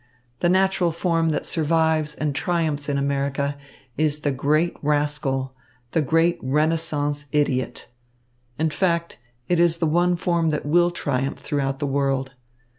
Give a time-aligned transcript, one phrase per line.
[0.39, 3.55] The natural form that survives and triumphs in America
[3.99, 5.53] is the great rascal,
[5.91, 7.87] the great Renaissance idiot.
[8.57, 12.33] In fact, it is the one form that will triumph throughout the world.